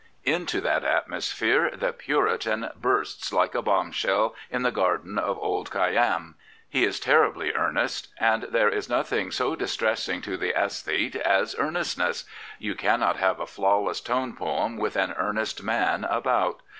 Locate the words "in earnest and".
7.49-8.47